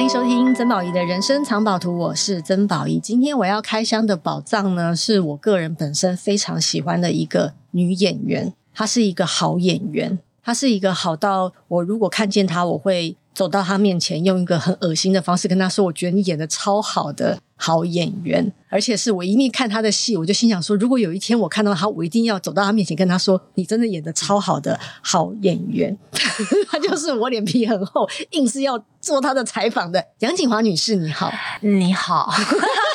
[0.00, 2.98] 欢迎收听曾宝仪的人生藏宝图，我是曾宝仪。
[2.98, 25.94] 今天我要开箱的宝藏呢，是我个人本身非常喜欢的一个女演员，她是一个好演员，她是一个好到我如果看见她，我会走到他面前，用一个很恶心的方式跟他说：“我觉得你演的超好的。”好演员，而且是我一面看他的戏，我就心想说，如果有一天我看到他，我一定要走到他面前跟他说：“你真的演的超好的好演员。”
[26.72, 32.32] 他就是我脸皮很厚，硬是要做他的采访的杨景华女士，你好，你好。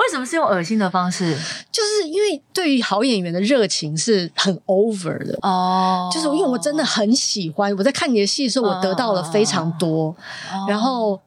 [0.00, 1.36] 为什么是用恶心的方式？
[1.70, 6.14] 就是因为对于好演员的热情是很 over 的哦，oh.
[6.14, 10.16] 就是因为我真的很喜欢，我在看你的戏的时候，我得到了非常多
[10.52, 10.70] ，oh.
[10.70, 11.20] 然后。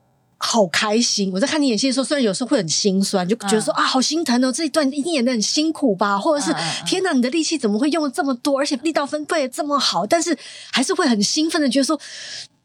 [0.45, 1.31] 好开心！
[1.33, 10.37] 我在看你演戏的时候，虽然有时候会很心酸，就觉得说、嗯、啊，好心疼哦，这一段一定演的很辛苦吧，或者是、嗯、天哪，你的力气怎么会用的这么多，而且力道分配这么好，但是
[10.69, 11.97] 还是会很兴奋的觉得说，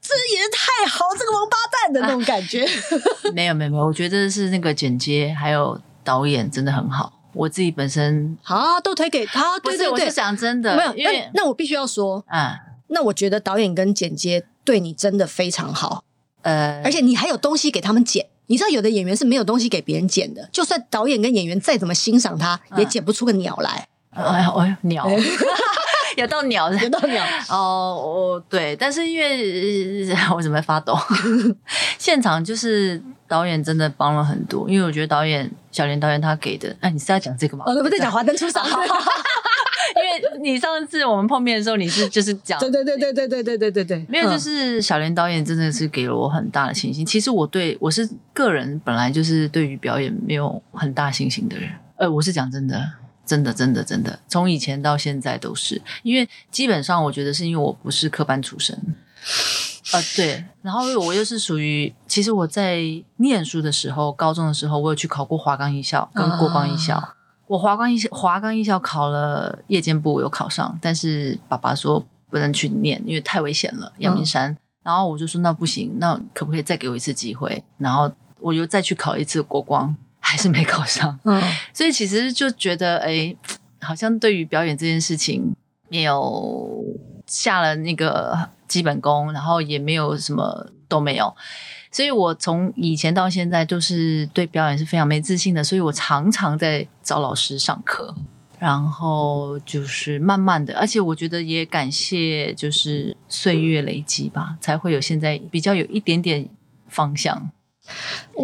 [0.03, 2.65] 这演得太好，这个王八蛋的那种感觉。
[2.67, 9.59] 啊、没有没有没有，我觉得是那个剪接还有导演真的很好，我自己本身好都推给他。
[9.59, 12.57] 对对我是讲真的，没有，因为那，那我必须要说，嗯，
[12.87, 16.03] 那我觉得导演跟剪接对你真的非常好。
[16.41, 23.87] 呃，而且你还有东西给他们剪，你知道有的演员是没有东西给别人剪的，就算导演跟演员再怎么欣赏他，也剪不出个鸟来。
[24.13, 25.07] 哎呀，哎，鸟，
[26.19, 27.25] 有到鸟的，有到鸟。
[27.49, 30.97] 哦，哦，对，但是因为 我怎么会发抖？
[31.99, 37.65] 现场就是导演真的帮了很多，因为我觉得导演小莲导演他给的，哎，你是要讲这个吗？
[37.67, 38.65] 哦，不在讲华灯初上。
[39.97, 47.05] 因为你上次我们碰面的时候，你是就是讲对对对对对对对对对对，没有就是小莲导演真的是给了我很大的信心。
[47.05, 52.81] 其实我对我是个人本来就是对于表演没有很大信心的人，呃，我是讲真的，
[53.29, 58.75] 真的真的真的，从以前到现在都是，因为基本上我觉得是因为我不是科班出身，
[59.93, 62.81] 呃，对，然后我又是属于，其实我在
[63.19, 66.97] 念书的时候，高中的时候，我有去考过华冈艺校跟国光艺校。
[66.97, 67.15] 啊
[67.49, 74.51] 我华冈艺校华冈艺校考了夜间部，我有考上，但是爸爸说不能去念，因为太危险了，阳明山。
[74.51, 77.65] 嗯、然后我就说那不行，那可不可以再给我一次机会？
[77.79, 79.97] 然后我又再去考一次国光，
[80.29, 81.19] 还是没考上。
[81.25, 83.35] 嗯，所以其实就觉得，哎，
[83.81, 85.55] 好像对于表演这件事情
[85.89, 86.85] 没有
[87.27, 91.35] 下了那个基本功，然后也没有什么都没有。
[91.91, 98.15] 所以我从以前到现在都是对表演是非常没自信的，所以我常常在找老师上课，
[98.59, 106.47] 然后就是慢慢的，而且我觉得也感谢就是岁月累积吧，才会有现在比较有一点点
[106.89, 107.51] 方向。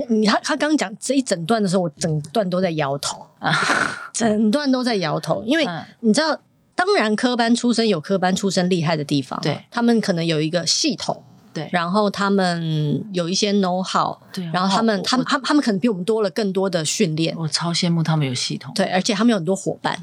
[0.08, 3.52] 你他他刚刚讲这一整段的时候，我整段都在摇头啊，
[4.12, 5.66] 整段都在摇头，因为
[6.00, 6.38] 你知道，
[6.74, 11.22] 当然科班出身有科班出身厉害的地方，对，他们可能有一个系统。
[11.52, 17.32] 对，然后他们有一些 know how，对，然后他们他们他他们可能比我们多了更多的训练。
[17.38, 19.96] 我超羡慕他们有系统，对，而且他们有很多伙伴，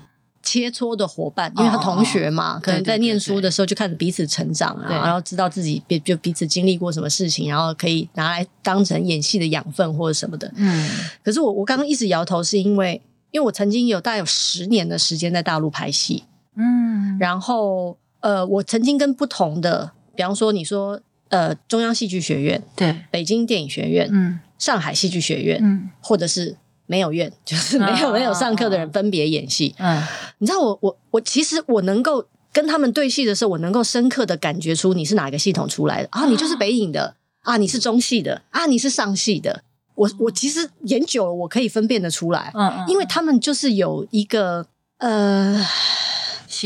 [0.43, 10.51] 切磋的伙伴，因为他同学嘛，可能在念书的时候就看着彼此成长啊，然后知道自己别就彼此经历过什么事情，然后可以拿来当成演戏的养分或者什么的。
[10.55, 10.89] 嗯，
[11.23, 16.23] 可是我我刚刚一直摇头，是因为因为我曾经有大概有十年的时间在大陆拍戏，
[16.55, 21.01] 嗯，然后呃，我曾经跟不同的，比方说你说。
[21.31, 29.73] 呃，中央戏剧学院，对，北京电影学院，嗯，上海戏剧学院，嗯，或者是没有院， 就是没有、啊、没有上课的人分别演戏。
[29.77, 30.01] 嗯，
[30.39, 36.25] 你知道我我我其实我能够跟他们对戏的时候，我能够深刻的感觉出你是哪一个系统出来的啊？
[36.25, 37.57] 你就是北影的啊？
[37.57, 38.65] 你是中戏的啊？
[38.65, 39.63] 你是上戏的？
[39.95, 42.51] 我我其实演久了，我可以分辨得出来。
[42.55, 44.65] 嗯嗯，因为他们就是有一个
[44.97, 45.65] 呃。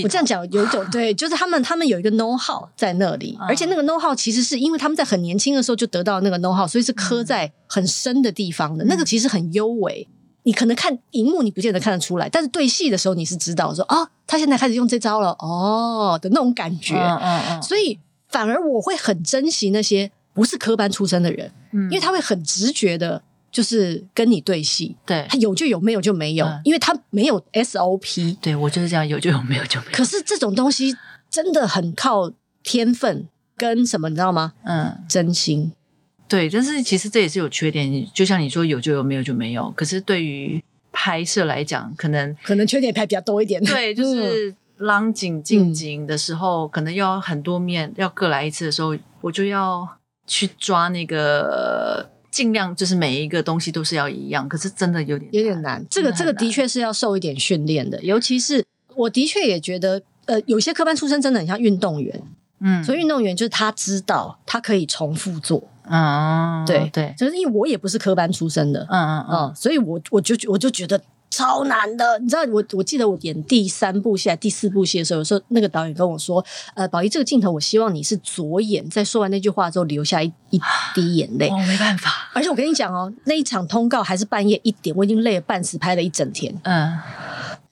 [0.04, 8.86] 我这样讲有一种 对，就是他们他们有一个 know how 在那里，而且那个 know how 其实是因为他们在很年轻的时候就得到那个 know how，所以是刻在很深的地方的。
[8.86, 10.08] 那个其实很幽微，
[10.44, 16.96] 你可能看荧幕你不见得看得出来，但是对戏的时候你是知道说哦，他现在开始用这招了哦的那种感觉。
[16.96, 17.62] 嗯嗯嗯。
[17.62, 17.98] 所以
[18.30, 23.22] 反而我会很珍惜那些不是科班出身的人，嗯，因为他会很直觉的。
[23.56, 28.36] 就是跟你对戏，对，他有就有，没有就没有，嗯、因为他没有 SOP。
[28.42, 29.92] 对，我就是这样，有就有，没有就没有。
[29.94, 30.94] 可是这种东西
[31.30, 34.52] 真的很靠天分跟什么，你知道吗？
[34.66, 35.72] 嗯，真心。
[36.28, 39.72] 对，但是其实这也是有缺点，就像你说有就有，没有就没有。
[39.72, 40.62] 可是对于
[40.92, 43.64] 拍摄来讲，可能可能缺点拍比较多一点。
[43.64, 49.88] 对， 就是拉景近景的时候，嗯、可能要很多面，要各来一次的时候，我就要
[50.28, 52.10] 去抓那个。
[52.36, 55.82] 尽量就是每一个东西都是要一样，可是真的有点有点难。
[55.90, 58.62] 这个这个的确是要受一点训练的，尤其是
[58.94, 62.22] 我的确也觉得，呃，有些科班出身真的很像运动员，
[62.60, 71.02] 嗯，所以运动员就是他知道他可以重复做，嗯，对对，就是因为我也不是科班出身的，嗯嗯嗯，嗯，所以我我就我就觉得。
[71.36, 76.44] 超难的，你知道我我记得我演第三部戏、第四部戏的时候，有时候那个导演跟我说
[76.76, 80.62] ：“呃，宝仪，这个镜头我希望你是左眼，在说完那句话之后流下一一
[80.94, 82.32] 滴眼泪。”哦，没办法。
[82.34, 86.58] 而且我跟你讲哦，那一场通告还是半夜一点，我已经累了半死，拍了一整天。
[86.64, 86.98] 嗯，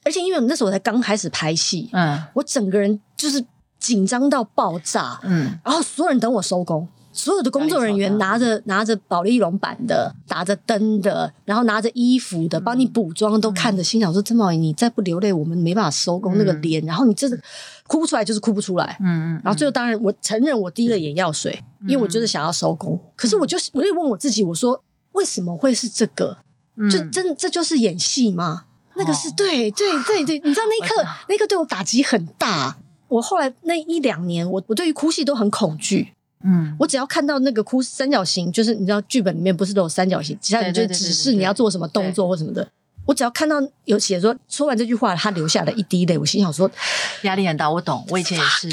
[0.03, 3.45] 而且因为那时候我才刚开始拍戏，嗯，我整个人就是
[3.79, 6.85] 紧张到爆炸，嗯，然后所有人等我收工。
[7.13, 17.39] 所有的工作人员拿着拿着保丽龙板的，打着灯的，然后拿着衣服的，帮你补妆，都看着心想说：“曾宝仪，你再不流泪，我们没办法收工那个脸。”然后你真的
[17.87, 18.97] 哭不出来，就是哭不出来。
[18.99, 19.41] 嗯嗯。
[19.43, 22.99] 然后最后，当然我承认我滴了眼药水，因为我就是想要收工。
[23.15, 26.37] 可是我就我就问我自己，我说为什么会是这个？
[26.89, 28.65] 就真这就是演戏吗？
[28.95, 30.95] 那个是对对对对，你知道那一刻
[31.29, 32.77] 那一刻对我打击很大。
[33.07, 36.13] 我后来那一两年，我我对于哭戏都很恐惧。
[36.43, 42.67] 嗯，我只要看到那个哭三角形，就是你知道剧本里面不是都有三角形，其他你就指示你要做什么动作或什么的。
[43.05, 46.69] 我只要看到有写说说完这句话，他流下了一滴泪，我心想说
[47.23, 47.69] 压力很大。
[47.69, 48.69] 我懂，我以前也是。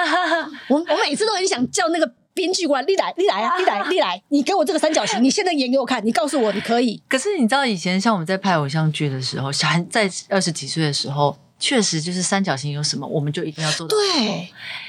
[0.68, 7.02] 我我每次都很想叫那个编剧过来，你来，你来啊，你来， 你来，你给我这个三角形，你现在演给我看，你告诉我你可以。
[7.08, 11.36] 可是你知道以前像我们在拍偶像剧的时候，小孩在二十几岁的时候。
[11.58, 13.96] 确实，就是三角形有什么，我们就一定要做到。
[13.96, 14.40] 对，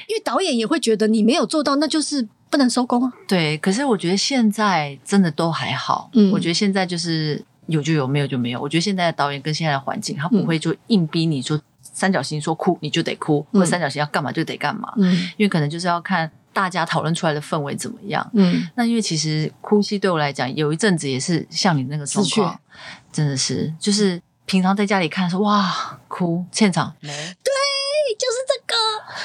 [0.06, 3.12] 因为导演也会觉得你没有做到，那就是不能收工啊。
[3.26, 6.10] 对，可是我觉得现在真的都还好。
[6.12, 8.60] 嗯，我觉得现在就是有就有，没有就没有。
[8.60, 14.92] 我觉得现在的导演跟现在的环境，他不会就硬逼你说三角形说哭你就得哭，嗯、或者三角形要干嘛就得干嘛。
[14.98, 18.30] 嗯，因为可能就是要看大家讨论出来的氛围怎么样。
[18.34, 22.60] 嗯，那因为其实哭戏对我来讲，有一阵子也是像你那个状况，
[23.10, 24.20] 真的是就是。
[24.50, 27.52] 平常在家里看说哇哭，现场没，对，
[28.18, 28.74] 就是这个。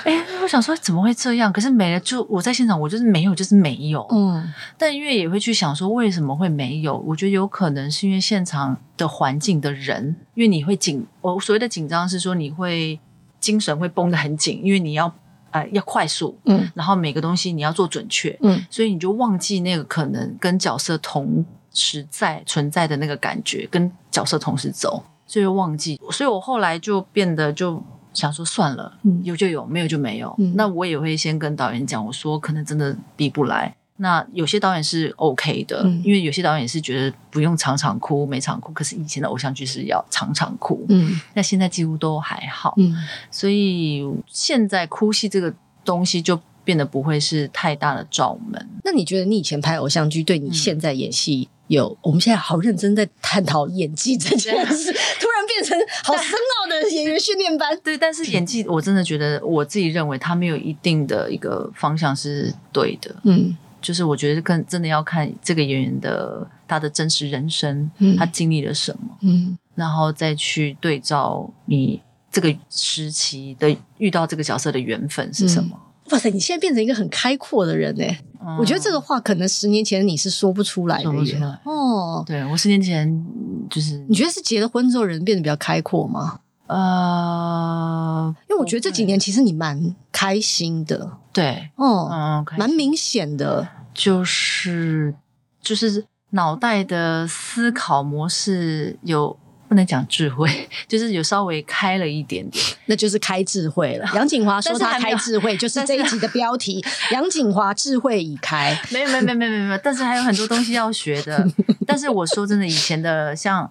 [0.04, 1.52] 哎、欸，我想说怎么会这样？
[1.52, 4.06] 可是没了，就我在现场，我就是没有，就是没有。
[4.12, 6.96] 嗯，但因为也会去想说为什么会没有？
[7.00, 13.00] 我觉得有可能是因为现场的环境的人，因为你会紧，我所谓的紧张是说你会
[13.40, 15.12] 精神会绷得很紧，因为你要
[15.50, 21.44] 呃要快速，嗯，然后每个东西你要做准确，嗯，所以你就忘记那个可能跟角色同
[21.74, 25.04] 时在存在的那个感觉，跟角色同时走。
[25.34, 27.84] 所以忘记，所以我后来就变得就
[28.14, 30.32] 想说算了，嗯、有就有，没有就没有。
[30.38, 33.76] 嗯、那我也会先跟导演讲，我说可能真的比不来。
[33.96, 38.72] 那有些导演是 OK 的，嗯、因为有些导演是觉得不用常常哭，每场哭。
[38.74, 42.96] 可是以前的偶像剧是要常常哭，嗯，那现在几乎都还好，嗯，
[43.32, 45.52] 所以现在哭戏这个
[45.84, 48.70] 东西就变得不会是太大的罩门。
[48.84, 51.50] 那你觉得你以前拍偶像剧，对你现在演戏？
[51.74, 57.78] 嗯有，我们现在好认真在探讨演技这件事， 突然变成好深奥的演员训练班。
[57.84, 63.16] 对，但是演技我真的觉得，我自己认为他没有一定的一个方向是对的。
[63.24, 75.72] 嗯，就是我觉得更真的要看这个演员的他的真实人生，嗯、他经历了什么，嗯，然后再去对照你这个时期的遇到这个角色的缘分是什么。
[75.74, 75.80] 嗯
[76.10, 76.30] 哇塞！
[76.30, 81.04] 你现在变成一个很开阔的人哎，嗯、我觉得这个话可能十年前你是说不出来的。
[81.04, 82.24] 说不出来哦。
[82.26, 83.26] 对，我十年前
[83.70, 86.40] 就是，你觉得是结了婚之后人变得比较开阔吗？
[86.68, 91.18] 呃，因为我觉得这几年其实你蛮开心的。
[91.32, 95.14] 对，哦，嗯，蛮明显的，就是
[95.62, 99.38] 就是脑袋的思考模式有。
[99.74, 100.48] 不能讲智慧，
[100.88, 104.08] 就是有稍微开了一点点，那就是开智慧了。
[104.14, 106.86] 杨景华 说他开智慧， 就是这一集的标题。
[107.12, 111.44] 杨景华智慧已开，没有没有没有没有没有，但是还有很多东西要学的。
[111.88, 113.68] 但是我说真的，以前的像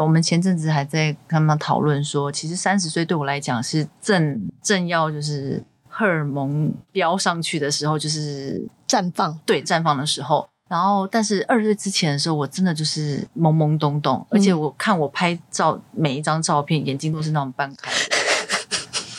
[0.00, 10.48] 我们前阵子还在跟他们讨论说，其实三十岁对我来讲是正正要就是荷尔蒙飙上去的时候，就是绽放，对，绽放的时候。
[10.68, 18.16] 然后，但是二十岁之前的时候，我真的就是懵懵懂懂，而且我看我拍照每一张照片，眼睛都是那种半开的，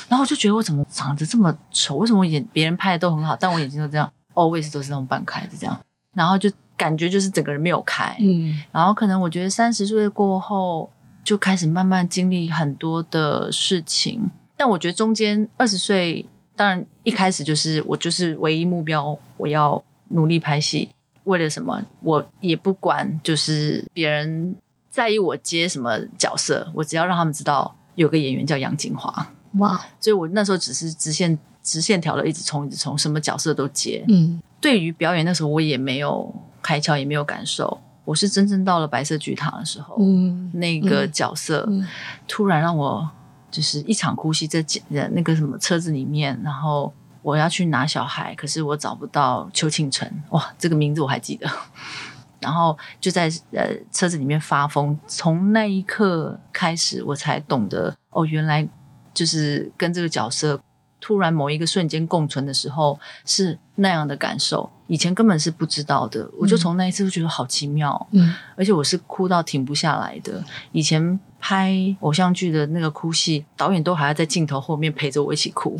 [0.09, 1.97] 然后我就觉得我怎么长得这么丑？
[1.97, 5.79] 为什么我眼别人拍的都很好，但我眼睛都这样，always 都是那种半开的这样，
[6.13, 8.17] 然后就感觉就是整个人没有开。
[8.19, 10.89] 嗯，然后可能我觉得三十岁过后
[11.23, 16.25] 就开始慢慢经历很多的事情，但我觉得中间二十岁，
[16.55, 20.89] 当然一开始就是我就是唯一目标，我要努力拍戏。
[21.25, 21.79] 为了什么？
[22.01, 24.55] 我也不管，就是别人
[24.89, 29.27] 在意我接什么角色，我只要让他们知道有个演员叫杨谨华。
[29.59, 29.79] 哇！
[29.99, 34.03] 所以我那时候只是直线直线条的一直冲，一直冲，什么角色都接。
[34.07, 37.79] 嗯，对于表演那时候我也没有开窍，也没有感受。
[38.03, 41.67] 我是真正到了白色巨塔的时候，嗯，那个角色
[42.27, 43.09] 突然让我
[43.49, 44.63] 就是一场哭戏，在
[45.11, 46.93] 那个什么车子里面，然后。
[47.25, 51.49] 我要去拿小孩，可是我找不到邱庆辰，哇，这个名字我还记得。
[52.39, 58.67] 然后就在呃车子里面发疯，从那一刻开始，我才懂得哦，原来
[59.11, 60.61] 就是跟这个角色
[61.01, 66.29] 突然某一个瞬间共存的时候是那样的感受，以前根本是不知道的。
[66.39, 70.43] 我就从那一次就觉得好奇妙，嗯，而且我是哭到停不下来的。
[70.71, 75.75] 以前拍偶像剧的那个哭戏，导演都还要在镜头后面陪着我一起哭。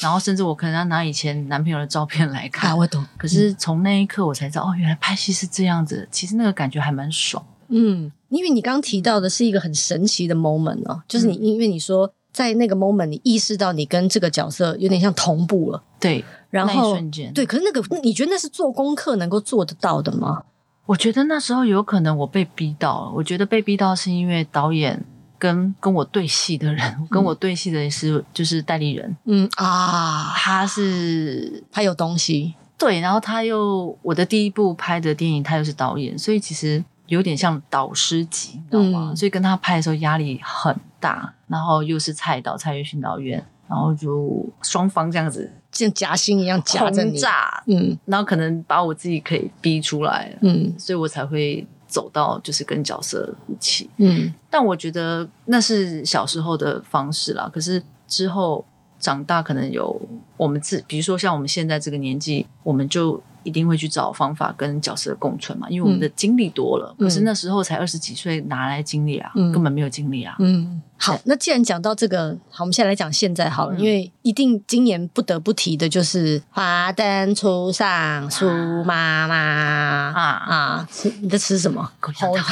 [0.00, 3.04] 然后甚至我可能要拿以前男朋友的照片来看，啊、我懂。
[3.16, 6.08] 可是从那一刻我才知道，嗯、哦，原来拍戏是这样子。
[6.10, 7.44] 其实那个感觉还蛮爽。
[7.68, 17.46] 嗯，因为你刚刚提到的是一个很神奇的 moment 哦，就是你因为你说在那个 moment 你意识到你跟这个角色有点像同步了，对，然后那一瞬间，对。
[17.46, 20.42] 可是那个你觉得那是做功课能够做得到的吗？
[20.86, 23.12] 我觉得那时候有可能我被逼到了。
[23.12, 25.02] 我觉得被逼到是因为导演。
[25.38, 39.10] 跟跟我对戏的人，跟我对戏的人是就是代理人，嗯啊，他是他有东西，对，然后他又我的第一部拍的电影，他又是导演，所以其实有点像导师级，你知道吗？
[39.12, 47.20] 嗯、所以跟他拍的时候压力很大，然后又是蔡导蔡岳勋导演，然后就双方这样子像夹心一样夹着你，
[47.66, 51.66] 嗯，然后可能把我自己可以逼出来，嗯，所以我才会。
[51.94, 57.48] 走到就是跟角色一起，嗯，但我觉得那是小时候的方式啦。
[57.54, 58.64] 可是之后
[58.98, 60.00] 长大，可能有
[60.36, 63.22] 我们自，比如说像我们现在这个年纪，我们就。
[63.44, 66.94] 一定会去找方法跟角色共存嘛，因为我们的经历多了。
[66.98, 69.30] 嗯、可是那时候才二十几岁，哪来经历啊？
[69.36, 70.34] 嗯、根本没有经历啊。
[70.38, 78.46] 嗯，好，那既然讲到这个，好，我们现在来讲现在好了，嗯、因为一定今年不得不提的就是华灯初上，苏
[78.84, 80.88] 妈妈啊啊！
[80.90, 81.88] 吃你在吃什么？
[82.00, 82.44] 口香糖。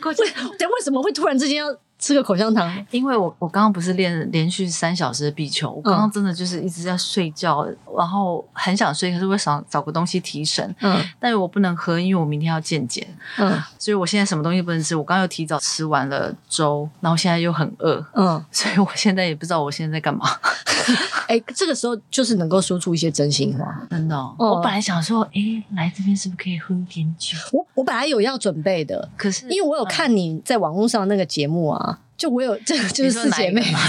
[0.00, 0.50] 口香糖。
[0.58, 1.66] 对，为什么会突然之间要？
[2.02, 13.06] 吃个口香糖，因为我我刚刚不是练连续三小时的壁球，我刚刚真的就是一直在睡觉，嗯、然后很想睡，可是我想找个东西提神，嗯，但是我不能喝，因为我明天要健检，
[13.38, 14.96] 嗯， 所以我现在什么东西不能吃。
[14.96, 20.26] 我刚刚又提早吃完了粥，然后现在又很饿，嗯，所以我现在也不知道我现在在干嘛。
[21.28, 27.36] 哎、欸，这个时候就是能够说出一些真心话，真的、我本来想说，哎、欸，来这边是不是可以喝一点酒？
[27.52, 32.00] 我我本来有要准备的，可是因为我有看你在网络上那个节目啊。
[32.14, 33.80] 就我有这个就是四姐妹嘛，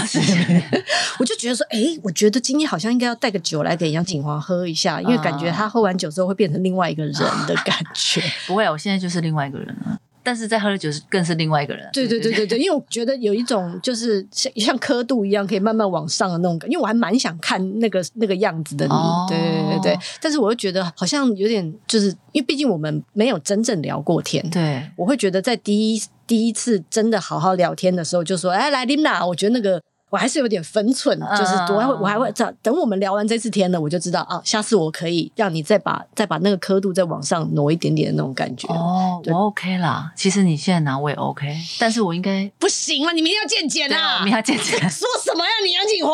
[1.20, 7.12] 我就觉得说，哎、欸，我觉得今天好像应该要带个酒来给杨景华喝一下，因为感觉他喝完酒之后会变成另外一个人
[7.46, 8.20] 的感觉。
[8.48, 9.96] 不会，我现在就是另外一个人了。
[10.24, 11.88] 但是在喝了酒是更是另外一个人。
[11.92, 16.68] 对对对对对， 因为我觉得有一种就是像像刻度一样，可以慢慢往上的那种感。
[16.70, 19.98] 因为我还蛮想看那个那个样子的你，哦、对对对对。
[20.20, 24.42] 但是我又觉得好像有点，就是因为毕竟我们没有真正聊过天。
[24.50, 29.80] 对，我会觉得在第一第一次真的好好聊天的时候，就说：“哎，来琳娜，我觉得那个。”
[30.14, 38.68] 我还是有点分寸，就是我还会我还会这样等我们聊完这次天了，我就知道啊，下次我可以让你再把再把那个刻度再往上挪一点点的那种感觉。
[38.72, 40.12] 哦，我 OK 啦。
[40.14, 43.12] 其实你现在拿我也 OK，但是我应该不行了。
[43.12, 44.20] 你明天要健检啊！
[44.22, 45.50] 明天要见检， 说什么呀？
[45.64, 46.12] 你杨谨华，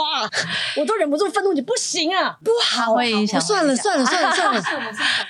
[0.80, 3.38] 我都忍不住愤怒，你不行啊，不好，会影响。
[3.38, 4.62] 算了算了算了算了，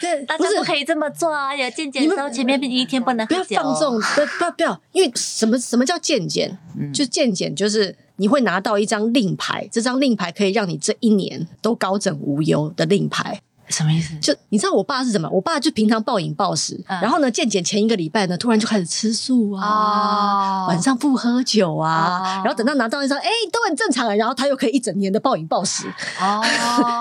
[0.00, 1.52] 对， 大家不可以这么做啊！
[1.56, 6.56] 有见检的时候，前面一天不能不要放纵，不不要不要，因为什么什么叫见检？
[6.94, 7.96] 就见检就是。
[8.20, 13.40] 你会拿到一张令牌，这张令牌可以让你这一年都高枕无忧的令牌。
[13.68, 14.14] 什么意思？
[14.18, 15.26] 就你知道我爸是什么？
[15.30, 25.86] 我爸就平常暴饮暴食，嗯、然后呢，健检前一个礼拜呢，突然就开始吃素啊，哦、晚上不喝酒啊，哦、然后等到拿到一张，哎，都很正常啊，然后他又可以一整年的暴饮暴食。
[26.20, 26.42] 哦，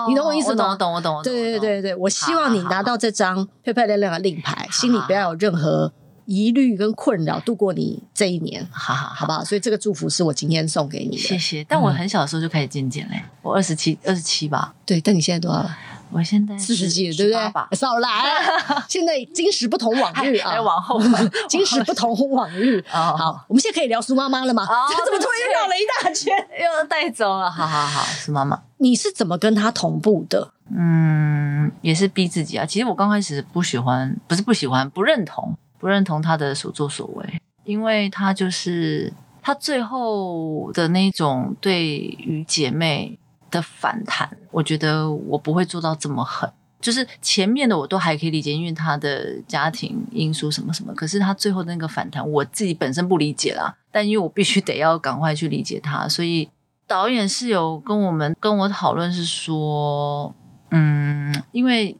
[0.08, 0.70] 你懂我意思吗？
[0.70, 1.32] 我懂，我懂，我懂。
[1.32, 5.92] 对对对对，我希望你拿到这张漂漂亮亮的令牌，心里不要有任何。
[6.30, 9.42] 疑虑跟困扰度过你这一年，好好好不好？
[9.44, 11.64] 所以这个祝福是我今天送给你的，谢谢。
[11.64, 14.72] 但我很小的时候就开始健检嘞，我二十七，二十七吧。
[14.86, 15.76] 对，但你现在多少了？
[16.12, 17.76] 我现在四十几了，对不对？
[17.76, 18.08] 少来，
[18.88, 21.00] 现在 今时不同往日啊，还往后，
[21.48, 22.80] 今时不同往日。
[22.86, 24.64] 好，我们现在可以聊苏妈妈了吗？
[25.04, 27.50] 怎么突然又绕了一大圈，又带走了？
[27.50, 30.52] 好好好，苏妈妈，你是怎么跟她同步的？
[30.72, 32.64] 嗯，也是逼自己啊。
[32.64, 35.56] 其实我刚开始不喜欢，不是不喜欢，不认同。
[35.80, 39.10] 不认同他的所作所为，因为他就是
[39.40, 43.18] 他最后的那种对于姐妹
[43.50, 46.52] 的反弹，我觉得我不会做到这么狠。
[46.82, 50.94] 就是前面的我都还可以理解，因为他的家庭因素什么什么。
[50.94, 56.48] 可是他最后那个反弹，我自己本身不理解啦，但因为我必须得要赶快去理解他，所以
[56.86, 60.34] 导演是有跟我们跟我讨论，是说，
[60.70, 61.96] 嗯，因为。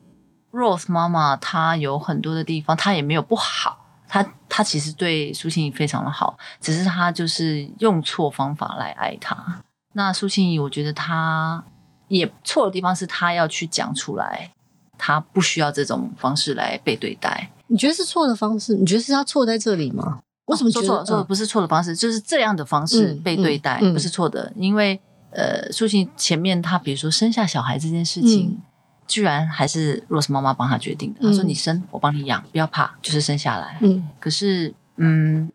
[0.52, 3.78] Rose 妈妈她有很多的地方，她也没有不好，
[4.08, 9.62] 她她其实对苏庆怡非常的好，只是她就是用错方法来爱她。
[9.94, 11.64] 那苏庆怡，我觉得她
[12.08, 14.50] 也错的地方是她要去讲出来，
[14.98, 17.50] 她不需要这种方式来被对待。
[17.68, 18.74] 你觉得是错的方式？
[18.76, 20.18] 你觉得是他错在这里吗？
[20.46, 21.04] 为什么说错？
[21.04, 24.52] 错不是错的方式，就是这样的方式被对待，嗯嗯嗯、不是错的。
[24.56, 28.62] 因为呃，苏庆前面他比如说生下小孩这件事情，嗯、
[29.10, 31.20] 居然还是 Rose 妈妈帮他决定的。
[31.22, 35.50] 他说：“你生，我帮你养，不要怕，就是生下来。”嗯，可是嗯，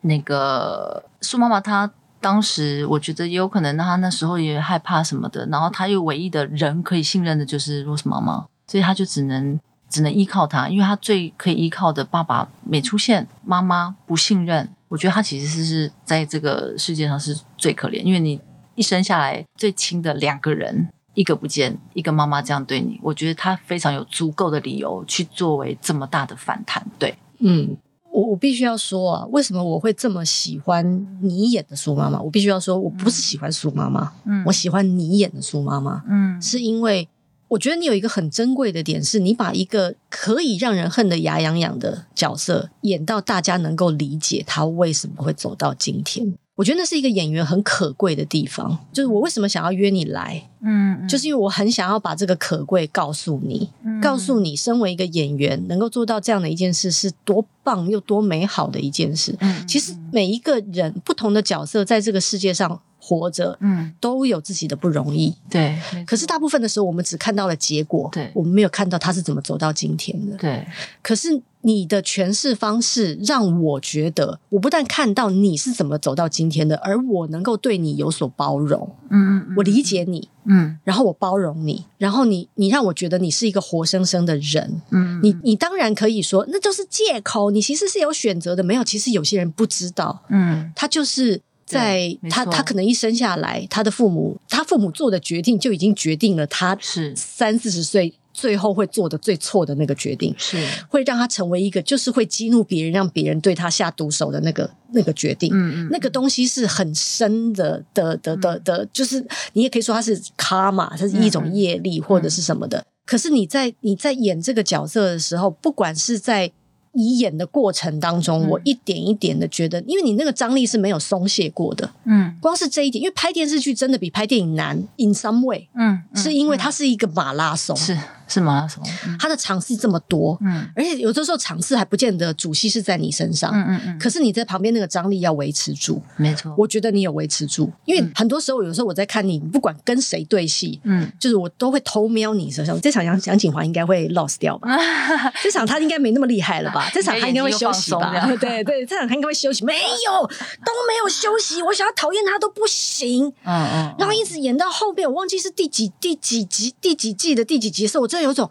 [0.00, 9.58] 那个苏妈妈她当时我觉得也有可能，她那时候也害怕什么的，然后她又唯一的人可以信任的就是 Rose 妈妈，所以她就只能。
[9.88, 14.68] 只能依靠他，因为她最可以依靠的爸爸没出现，妈妈不信任。
[14.88, 18.40] 我觉得她其实是是在这个世界上是最可怜，因为你
[18.74, 26.86] 一生下来最亲的两个人，一个不见，一个妈妈这样对你，我觉得他非常有足够的理由去作为这么大的反弹。
[26.96, 27.76] 对，嗯，
[28.12, 32.20] 我我必须要说啊，为什么我会这么喜欢你演的苏妈妈？
[32.20, 37.08] 我必须要说，我不是喜欢苏妈妈，嗯，我喜欢你演的苏妈妈，嗯，是因为。
[37.48, 46.36] 我觉得你有一个很珍贵的点，是你把一个可以让人恨得牙痒痒的角色演到大家能够理解他为什么会走到今天。
[46.56, 53.68] 我觉得那是一个演员很可贵的地方，就是我为什么想要约你来，嗯，就是因为我很想要把这个可贵告诉你，
[54.02, 59.36] 告诉你，身为一个演员能够做到这样的一件事是多棒又多美好的一件事。
[59.40, 62.80] 嗯其实每一个人不同的角色在这个世界上。
[63.06, 65.78] 活着，嗯，都有自己的不容易，对。
[66.04, 70.66] 可是大部分的时候，我们只看到了结果，对，我们没有看到他是怎么走到今天的，对。
[71.02, 91.40] 可是你的诠释方式让我觉得，我不但看到你是怎么走到今天的，而我能够对你有所包容，嗯，嗯，嗯，我理解你，嗯，然后我包容你，然后你，你让我觉得你是一个活生生的人，嗯，嗯，你，你当然可以说那就是借口，你其实是有选择的，没有，其实有些人不知道，嗯，他就是。
[91.66, 105.50] 在他他可能一生下来，他的父母他父母做的决定就已经决定了他是三四十岁最后会做的最错的那个决定，是会让他成为一个就是会激怒别人，让别人对他下毒手的那个那个决定。
[105.52, 112.86] 嗯嗯，那个东西是很深的的的的的，就是你也可以说它是卡玛，它是一种业力或者是什么的。
[113.04, 116.52] 可是你在你在演这个角色的时候，不管是在。
[116.96, 121.88] 你演的过程当中，嗯、我一点一点的觉得，因为你那个张力是没有松懈过的。
[122.04, 125.68] 嗯，光是这一点，因为拍电视剧真的比拍电影难，in some way。
[125.74, 127.76] 嗯，嗯，是因为它是一个马拉松。
[127.76, 127.96] 是。
[128.28, 128.82] 是马拉松，
[129.18, 142.78] 他的场次这么多，嗯，而且有的时候场次还不见得主戏是在你身上，嗯嗯嗯，可是你在旁边那个张力要维持住，没错，我觉得你有维持住，因为很多时候有时候我在看你，不管跟谁对戏，嗯，就是我都会偷瞄你身上。
[142.80, 144.68] 这场杨杨景华应该会 lost 掉吧？
[145.42, 146.90] 这场他应该没那么厉害了吧？
[146.94, 148.26] 这场他应该会休息吧？
[148.40, 158.50] 对对，这场他应该会休息，没有都没有休息，我想要讨厌他都不行，嗯嗯，然后一直演到后面，我忘记是第几第几集第几季的第几集的时候，我真的有种。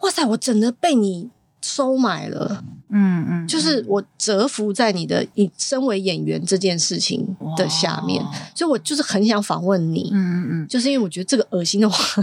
[0.00, 0.24] 哇塞！
[0.24, 1.28] 我真的被你
[1.60, 12.22] 收买了，嗯嗯，就是我折服在你的你身为演员这件事情的下面，所以我就是很想访问你，嗯嗯嗯，就是因为我觉得这个恶心的话，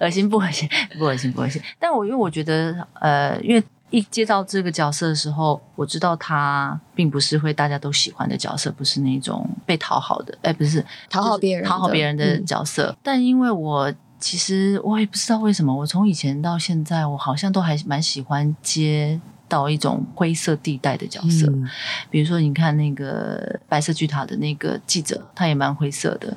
[0.00, 0.68] 恶心不恶心？
[0.98, 1.62] 不恶心不恶心。
[1.78, 12.90] 但我因为我觉得，呃，因为一接到这个角色的时候，我知道他并不是会大家都喜欢的角色，不是那种被讨好的，哎，不是讨好别人、讨好别人的角色。
[12.90, 13.92] 嗯、但因为我。
[14.20, 21.46] 其实我也不知道为什么，我从以前到现在，我好像都还蛮喜欢接到一种灰色地带的角色。
[21.46, 21.64] 嗯、
[22.10, 26.36] 比如说，你看那个白色巨塔的那个记者，他也蛮灰色的。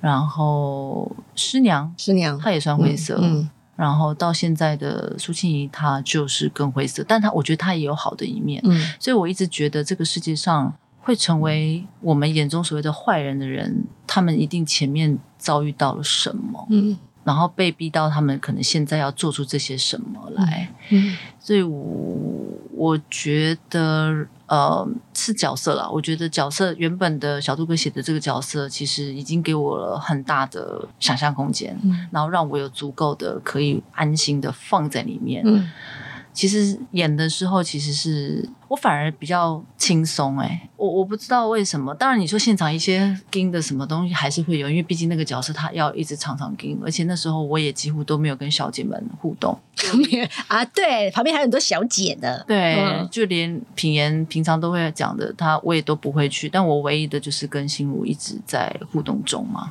[0.00, 3.16] 然后师娘，师娘，她也算灰色。
[3.22, 8.60] 嗯嗯、然后到现在的苏庆怡，她就是更灰色，但她我觉得她也有好的一面。
[8.64, 10.72] 嗯、所以我一直觉得这个世界上。
[11.06, 35.70] 会成为我们眼中所谓的坏人的人，他们一定前面遭遇到了什么，嗯，然后被逼到他们可能现在要做出这些什么来，嗯，嗯，所以我我觉得呃是角色啦，我觉得角色原本的小杜哥写的这个角色，其实已经给我了很大的想象空间，嗯，然后让我有足够的可以安心的放在里面，嗯。
[36.34, 41.94] 其实演的时候，其实是我反而比较轻松哎，我我不知道为什么。
[41.94, 49.56] 当然你说现场一些跟的什么东西还是会有，因为毕竟那个角色他要一直常常跟，而且那时候我也几乎都没有跟小姐们互动
[50.48, 50.64] 啊。
[50.64, 56.48] 对，旁边还有很多小姐的，对，嗯、就连品言平常都会讲的，他我也都不会去。
[56.48, 59.70] 但我唯一的就是跟心如一直在互动中嘛。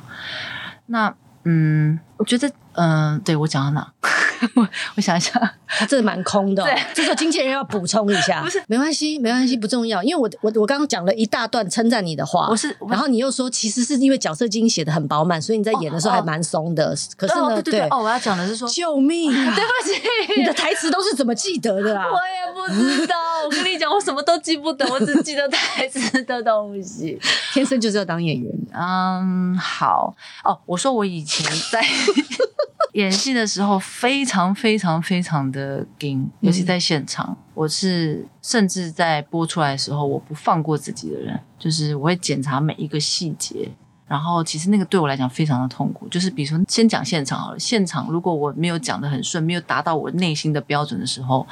[0.86, 2.00] 那嗯。
[2.16, 3.92] 我觉得，嗯、呃，对我讲到哪？
[4.56, 5.32] 我我想一下，
[5.66, 6.66] 他真的蛮空的、哦。
[6.66, 8.42] 对，这时候经纪人要补充一下。
[8.44, 10.02] 不是，没关系，没关系，不重要。
[10.02, 16.90] 因为我我我刚刚讲了一大段称赞你的话，我是，然后你又说，其实是因为角色经写的很饱满，所以你在演的时候还蛮松的。
[16.90, 19.54] 哦、可是呢，哦、对，对，对，对哦，我要讲的是说，救命、啊！
[19.56, 22.06] 对不起，你的台词都是怎么记得的啊？
[22.06, 23.16] 我也不知道。
[23.44, 27.18] 我跟你讲，我什么都记不得，我只记得台词的东西。
[27.52, 28.52] 天生就是要当演员。
[28.72, 30.58] 嗯，好哦。
[30.66, 31.82] 我说我以前在。
[32.94, 43.68] 演戏的时候非常非常非常的紧，尤其在现场，嗯、我是甚至在播出来的时候，我不放过自己的人，就是我会检查每一个细节。
[44.06, 51.44] 然后其实那个对我来讲非常的痛苦，就是比如说先讲现场好了，现场如果我没有讲的很顺，没有达到我内心的标准的时候，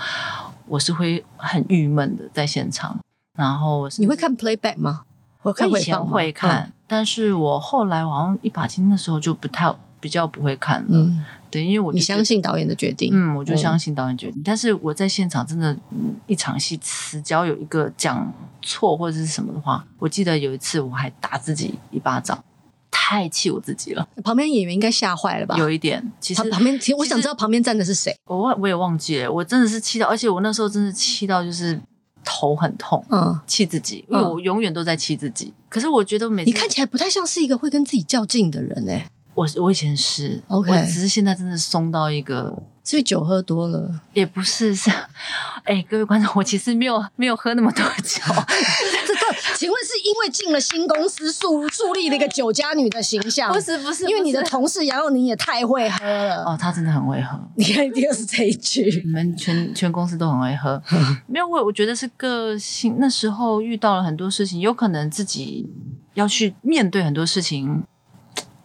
[0.69, 2.97] 我是会很郁闷的在现场。
[3.37, 5.03] 然后你会看 playback 吗？
[5.43, 9.75] 我以前会看，嗯、但是我后来好像一把金的时候就不太。
[10.03, 14.41] 比较不会看了，嗯，对，因为我你相信导演的决定，嗯，我就相信导演决定。
[14.41, 15.75] 嗯、但是我在现场真的，
[16.27, 22.43] 一场戏词只要有一个讲错或者是什么的话，我记得有一次我还打自己一巴掌，
[22.91, 24.09] 太气我自己了。
[24.25, 25.57] 旁边演员应该吓坏了吧？
[25.57, 28.13] 有一点，其实旁边，其实我想知道旁边站的是谁。
[28.27, 31.81] 我忘我也忘记了，我真的是气到，而且我那时候真的气到就是
[32.25, 35.47] 头很痛，嗯，气自己，因为我永远都在气自己。
[35.47, 39.07] 嗯、可是我觉得每次你看起来不太像是一个会跟自己较劲的人哎、欸。
[39.35, 44.91] 我我以前是，OK，我只是现在真的松到一个，所以酒喝多了也不是是，
[45.65, 48.21] 哎、欸，各位观众，我其实没有没有喝那么多酒，
[49.07, 49.21] 这个
[49.57, 53.51] 请问是因为进了新公司树树立了一个酒家女的形象？
[53.51, 60.83] 不是不是，因为你的同事杨佑宁也太会喝了哦，他真的很会喝，你看一定是这一句，你们全全公司都很会喝，
[61.27, 65.67] 没有我我觉得是个性，那时候遇到了很多事情，有可能自己
[66.13, 67.85] 要去面对很多事情。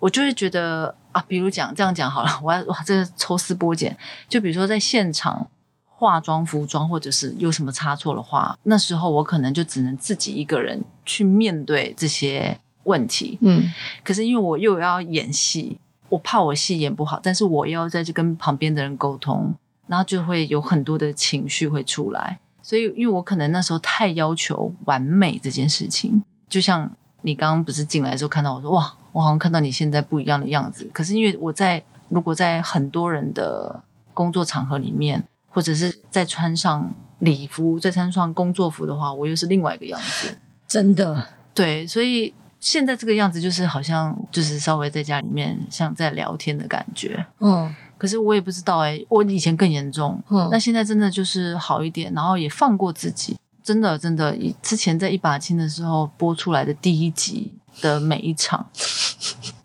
[0.08, 3.94] 我就会觉得啊，比如讲这样讲好了，我要哇，这个抽丝剥茧，
[4.30, 5.46] 就比如说在现场
[5.86, 13.38] 化妆、服装，或者是有什么差错的话，那时候我可能就只能自己一个人去面对这些问题。
[13.42, 13.70] 嗯，
[14.02, 19.54] 可是因为我又要演戏，我怕我戏演不好，但是我又要再去跟旁边的人沟通，
[19.88, 22.40] 然后就会有很多的情绪会出来。
[22.62, 26.90] 所以，因为我可能那时候太要求完美这件事情，就像
[27.28, 28.94] 你刚刚不是进来的时候看到我说哇。
[29.14, 33.82] 我好像看到你现在不一样的样子，可是因为我在如果在很多人的
[34.14, 40.38] 工作场合里面，或者是在穿上礼服、再穿上工作服的话，我又是另外一个样子。
[40.68, 47.26] 真的，对，所以现在这个样子就是好像就是稍微在家里面像在聊天的感觉。
[47.40, 53.36] 嗯，可是我也不知道哎、欸，我以前更严重，嗯，那现在真的就是好一点，然后也放过自己。
[53.68, 57.52] 真的，真的，之前在一把青的时候播出来的第一集
[57.82, 58.66] 的每一场。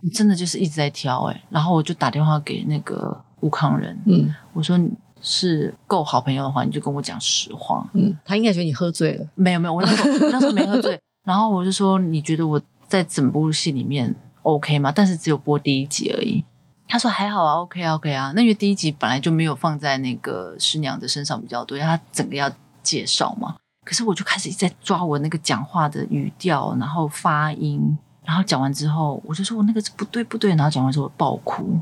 [0.00, 14.12] 你真的就是一直在挑哎、欸，然后我就打电话给那个吴康仁，嗯，我说你是够好朋友的话，你就跟我讲实话，嗯，他应该觉得你喝醉了，没有没有，我那时候我那时候没喝醉，然后我就说你觉得我在整部戏里面
[14.42, 14.90] OK 吗？
[14.92, 16.44] 但是只有播第一集而已，
[16.88, 22.50] 他说还好啊，OK 啊 OK 啊，那因为第一集本来就没有放在那个师娘的身上比较多，因为他整个要
[22.82, 27.98] 介绍嘛，可是我就开始一抓我那个讲话的语调，然后发音。
[28.24, 30.50] 然后讲完之后，我就说我那个是不对不对。
[30.50, 31.76] 然后讲完之后我爆哭，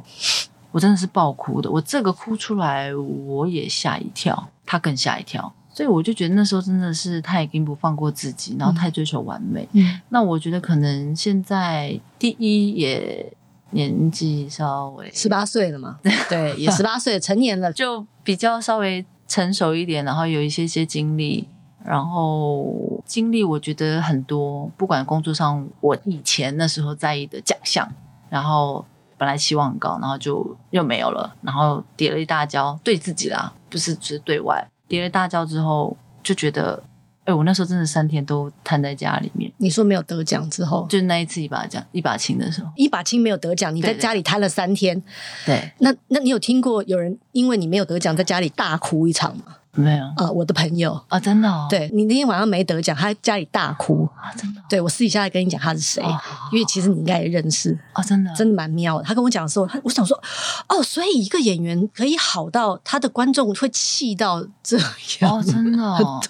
[0.72, 1.70] 我真的是爆哭的。
[1.70, 5.52] 我这个哭出来，我也吓一跳，他更吓一跳。
[5.72, 9.68] 所以我就觉得那时候真的是太已经不放过自己，然后太追求完美。
[9.72, 13.30] 嗯，那我觉得可能现在第一也
[13.72, 15.98] 年纪稍微十八岁了嘛，
[16.30, 21.46] 对，也十八岁成年了，就比较稍微成熟一点，然后有一些些经历。
[21.84, 27.90] 然后经历，我觉得很多，不管工作上，我以前那时候在意的奖项，
[28.28, 28.84] 然后
[29.16, 36.82] 本来期望很高，然后就又没有了，然后跌了一大跤，对自己啦，不是只是对外，跌了一大跤之后，就觉得，
[37.24, 39.50] 哎，我那时候真的三天都瘫在家里面。
[39.56, 45.00] 你说没有得奖之后，就那一次一把奖一把青的时候，一把青没有得奖，你在家里瘫了三天。
[45.46, 49.56] 对，对，那那你有听过有人因为你没有得奖，在家里大哭一场吗？
[49.72, 51.00] 没有啊，我的朋友。
[51.08, 54.08] 啊，真的，哦，对，你那天晚上没得奖，他在家里大哭。
[54.16, 56.18] 啊，真的，对，我私底下来跟你讲他是谁，哦，
[56.52, 57.78] 因为其实你应该也认识。
[57.92, 59.04] 啊，真的，真的蛮妙的。
[59.04, 60.20] 他跟我讲的时候，他我想说，
[60.68, 64.76] 哦，所以一个演员可以好到他的观众会气到这
[65.20, 66.20] 样，哦，真的， 哦，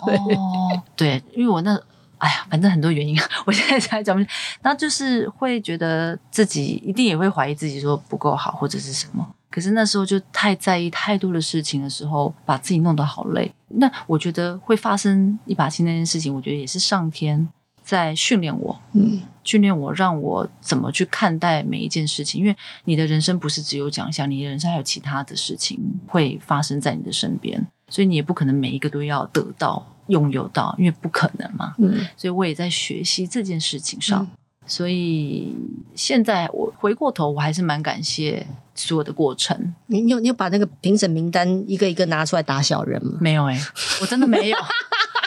[0.95, 1.75] 对，因为我那，
[2.19, 4.31] 哎呀，反正很多原因， 我现在才讲不，
[4.63, 9.27] 那就是会觉得自己一定也会怀疑自己说不够好或者是什么。
[9.51, 13.53] 可是那时候就太在意太多的事情的时候，把自己弄得好累。
[13.69, 17.49] 那我觉得会发生一把青那件事情，我觉得也是上天
[17.83, 22.41] 在训练我，嗯，训练我，让我怎么去看待每一件事情。
[22.41, 31.75] 因为你的人生不是只有奖项，你的人生还有其他的事情会发生在你的身边，所以你也不可能每一个都要得到、拥有到，因为不可能嘛。
[31.79, 34.23] 嗯，所以我也在学习这件事情上。
[34.23, 34.29] 嗯
[34.71, 35.53] 所以
[35.97, 39.75] 现在我回过头，我还是蛮感谢所有的过程。
[39.87, 43.19] 你有你有把那个评审名单一个一个拿出来打小人吗？
[43.21, 43.67] 没有哎、欸，
[44.01, 44.57] 我真的没有。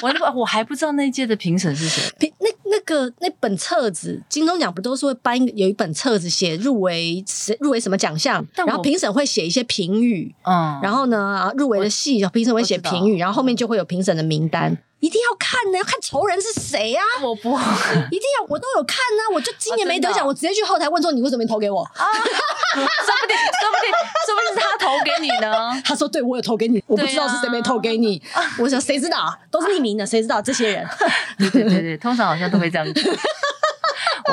[0.02, 2.02] 我我还不知道那一届的评审是谁。
[2.20, 14.78] 评那那个那本册子，金钟奖不都是会颁有一本册子写入围谁入围什么奖项，然后评审会写一些评语，嗯，然后呢入围的戏，评审会写评语，然后后面就会有评审的名单。
[15.04, 17.04] 一定要看呢，要看仇人是谁啊！
[17.22, 19.36] 我不，一定要，我都有看呢。
[19.36, 22.82] 我就今年没得奖，我直接去后台问说：“你为什么没投给我？”啊， 说
[23.20, 23.92] 不定，说不定，
[24.26, 25.74] 说不定是他投给你呢。
[25.84, 29.38] 他说：“对，我有投给你，我不知道是谁没投给你。”啊我想谁知道？
[29.52, 30.88] 都是匿名的，谁知道这些人？
[31.38, 33.20] 对对对对，通常好像都会这样子。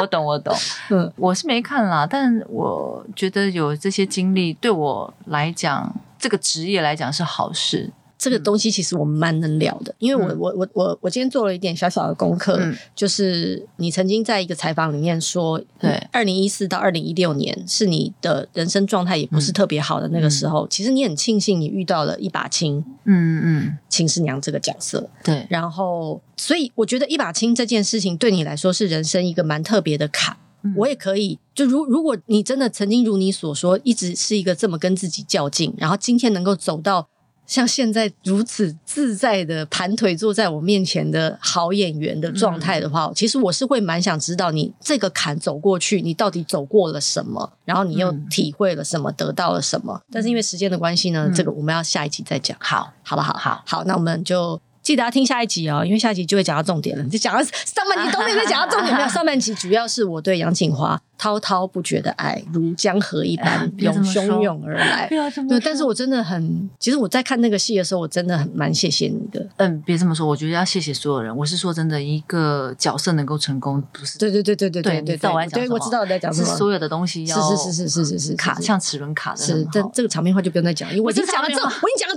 [0.00, 0.56] 我懂，我懂。
[0.90, 7.90] 嗯，我是没看啦，但我觉得有这些经历对我来讲，这个职业来讲是好事。
[8.20, 37.08] 这个东西其实我们蛮能聊的，因为我我我我我今天做了一点小小的功课，嗯、就是你曾经在一个采访里面说，对，二零一四到二零一六年是你的人生状态也不是特别好的那个时候，嗯、其实你很庆幸你遇到了一把青，嗯嗯，青师娘这个角色，对，然后所以我觉得一把青这件事情对你来说是人生一个蛮特别的坎，嗯、我也可以，就如如果你真的曾经如你所说，一直是一个这么跟自己较劲，然后今天能够走到。
[37.50, 50.00] 像现在如此自在的盘腿坐在我面前的好演员的状态的话，嗯、其实我是会蛮想知道你这个坎走过去，你到底走过了什么，然后你又体会了什么，嗯、得到了什么。
[50.12, 53.32] 但是因为时间的关系呢，嗯、这个我们要下一集再讲，好，好不好？
[53.36, 54.60] 好，好，那我们就。
[54.82, 57.04] 记得要听下一集哦，因为下一集就会讲到重点了。
[57.04, 65.06] 就讲到上半集都没有讲到重点，没有 上半集主要是我对杨锦华滔滔不绝的爱，如江河一般涌汹涌而来。
[65.08, 69.46] 对，但是我真的很，其实我在看那个戏的时候，我真的很蛮谢谢你的。
[69.58, 71.36] 嗯，别这么说，我觉得要谢谢所有人。
[71.36, 75.16] 我是说真的，一个角色能够成功，不是对对对对对对对。
[75.50, 76.48] 对，我知道我在讲什么。
[76.48, 79.36] 是所有的东西要是是是是是是卡，像齿轮卡的。
[79.36, 82.14] 是，但这个场面话就不用再讲，因为我已经讲了这，我已经讲了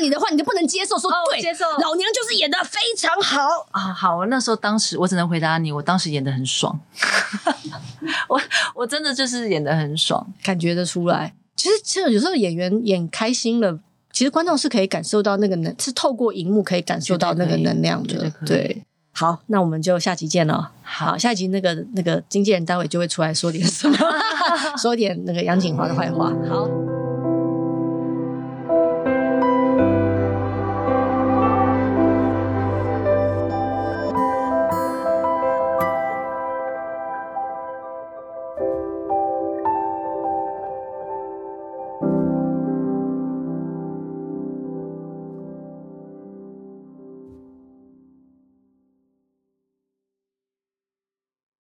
[0.00, 0.98] 你的话，你就不能接受？
[0.98, 1.64] 说对，接受。
[1.80, 2.58] 老娘就是演的。
[2.68, 3.92] 非常好啊！
[3.92, 6.78] 好，那时候当时我只能回答你，我当时演的很爽，
[8.28, 8.40] 我
[8.74, 11.34] 我真的就是演的很爽，感觉得出来。
[11.56, 13.78] 其实，其实有时候演员演开心了，
[14.12, 18.30] 其实观众是可以感受到那个能，是透过荧幕可以感受到那个能量的。
[18.44, 20.72] 对，好，那我们就下集见了。
[20.82, 23.96] 好，下集那个那个经纪人待会就会出来说点什么，
[24.76, 26.32] 说点那个杨景华的坏话。
[26.48, 26.97] 好。